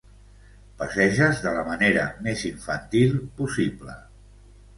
Passeges 0.77 1.41
de 1.43 1.51
la 1.57 1.65
manera 1.67 2.07
més 2.29 2.45
infantil 2.53 3.15
possible. 3.43 3.97